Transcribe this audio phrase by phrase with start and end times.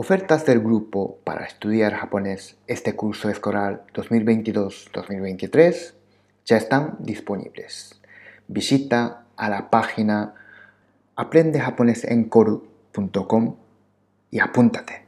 [0.00, 5.94] Ofertas del grupo para estudiar japonés este curso escolar 2022-2023
[6.44, 8.00] ya están disponibles.
[8.46, 10.34] Visita a la página
[11.16, 13.56] aprendejaponesencoru.com
[14.30, 15.07] y apúntate.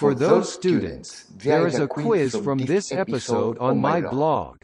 [0.00, 4.56] For those students, there is a quiz from this episode on my blog.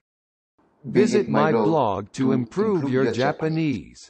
[0.82, 4.08] Visit my blog to improve your Japanese.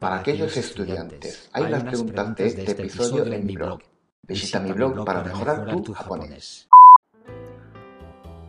[0.00, 3.82] Para aquellos estudiantes, hay unas preguntas de este episodio en mi blog.
[4.26, 6.66] Visita mi blog para mejorar tu japonés.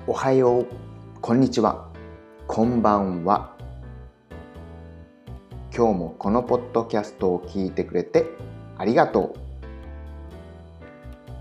[0.08, 0.68] おはよう、
[1.20, 1.92] こんにちは、
[2.48, 3.58] こんばんは。
[5.76, 8.26] 今日もこのポッドキャストを聞いてくれて
[8.78, 9.43] ありがとう。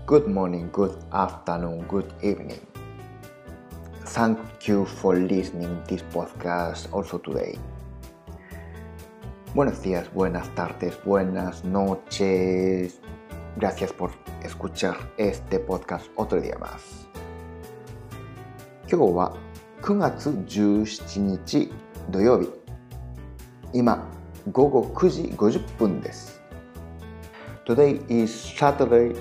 [0.05, 2.59] Good morning, good afternoon, good evening.
[4.03, 7.57] Thank you for listening this podcast also today.
[9.55, 12.99] Buenos días, buenas tardes, buenas noches.
[13.55, 14.11] Gracias por
[14.43, 17.07] escuchar este podcast otro día más.
[18.91, 19.37] 今日は
[19.83, 21.71] 9月17日
[22.09, 22.49] 土曜日。
[23.71, 24.05] 今、
[24.51, 26.41] 午後9時50分です。
[27.65, 29.15] Today is Saturday,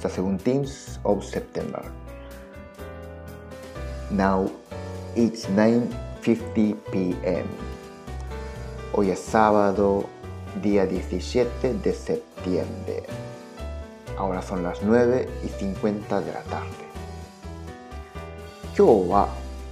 [0.00, 1.84] the 17th of September.
[4.10, 4.50] Now
[5.14, 7.46] it's 9.50 p.m.
[8.92, 10.06] Hoy es sábado,
[10.62, 13.02] día 17 de septiembre.
[14.16, 16.86] Ahora son las 9 y 50 de la tarde.
[18.76, 19.28] 今日は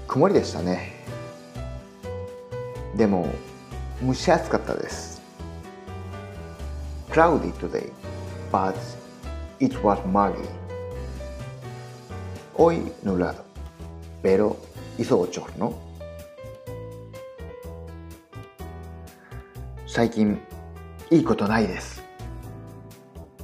[0.09, 0.93] 曇りでしたね。
[2.97, 3.29] でも
[4.03, 5.21] 蒸し暑かったです。
[7.11, 7.93] Cloudy today,
[8.51, 8.75] but
[9.60, 10.48] it was muggy.
[12.58, 13.44] Hoy nublado,
[14.22, 14.58] pero
[14.98, 15.74] hizo bochorno.
[19.86, 20.40] 最近
[21.10, 22.04] いいことないです。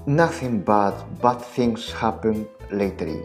[0.07, 3.23] Nothing but bad things happen lately.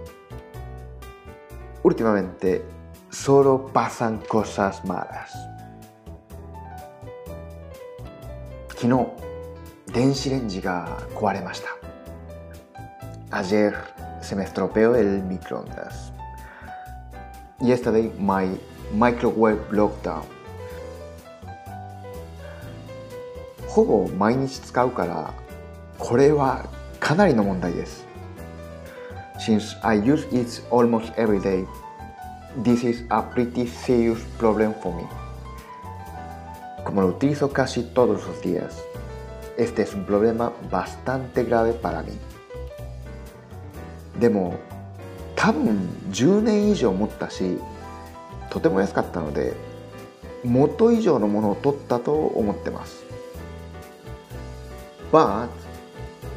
[1.85, 2.63] Últimamente
[3.11, 5.31] solo pasan cosas malas.
[8.71, 9.07] 昨日
[9.93, 11.80] 電子レンジが壊れました。
[13.32, 13.76] Ayer
[14.22, 16.12] se me estropeó el microondas.
[17.60, 18.48] Yesterday my
[18.94, 20.24] microwave broke down.
[23.68, 25.34] ほぼ毎日使うから
[26.00, 26.66] これは
[27.00, 28.06] かなりの問題です。
[29.38, 31.66] Since I use it almost every day,
[32.64, 35.04] this is a pretty serious problem for me.
[36.86, 38.82] Como lo utilizo casi todos los días,
[39.58, 42.18] este es un problema bastante grave para mí.
[44.21, 44.55] でも
[45.35, 47.59] 多分10年以上持ったし
[48.51, 49.55] とても安かったので
[50.45, 53.03] 元以上のものを取ったと思ってます
[55.11, 55.49] But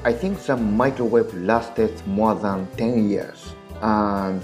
[0.03, 4.41] I think the microwave lasted more than 10 years and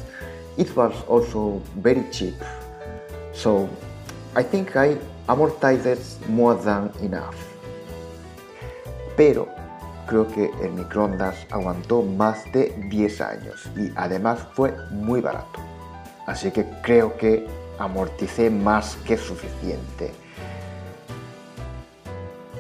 [0.58, 2.36] it was also very cheap
[3.34, 3.68] so
[4.36, 7.36] I think I amortized more than enough
[9.16, 9.48] pero
[10.09, 15.61] creo que el microondas aguantó más de 10 años y además fue muy barato.
[16.27, 17.47] Así que creo que
[17.79, 20.13] amorticé más que suficiente.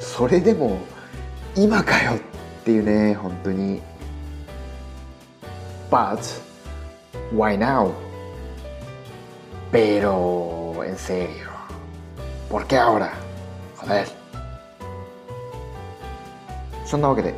[0.01, 0.79] それでも
[1.57, 2.19] 今かよっ
[2.65, 3.81] ていうね、本当に。
[5.91, 6.21] But
[7.33, 7.93] why now?
[9.73, 11.49] Pero en serio,
[12.51, 13.12] ¿por qué ahora?
[13.77, 14.07] Joder.
[16.89, 17.35] そんなわけで、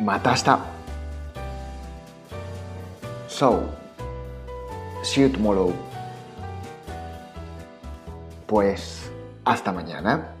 [0.00, 0.74] また明日
[3.28, 3.68] So,
[5.02, 5.72] see you tomorrow.
[8.46, 9.10] Pues,
[9.44, 10.34] hasta mañana.